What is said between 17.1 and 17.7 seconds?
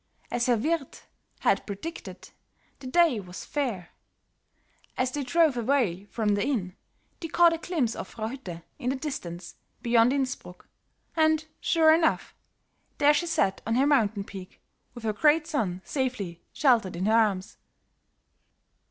arms.